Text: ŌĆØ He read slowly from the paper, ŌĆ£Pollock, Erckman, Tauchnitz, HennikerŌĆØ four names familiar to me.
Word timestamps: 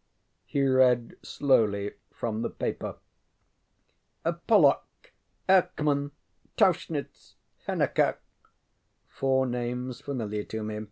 ŌĆØ 0.00 0.40
He 0.46 0.66
read 0.66 1.16
slowly 1.22 1.92
from 2.10 2.40
the 2.40 2.48
paper, 2.48 2.96
ŌĆ£Pollock, 4.24 4.80
Erckman, 5.46 6.12
Tauchnitz, 6.56 7.34
HennikerŌĆØ 7.68 8.16
four 9.08 9.44
names 9.46 10.00
familiar 10.00 10.44
to 10.44 10.62
me. 10.62 10.86